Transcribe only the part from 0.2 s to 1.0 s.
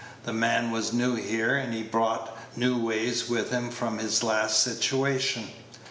The man was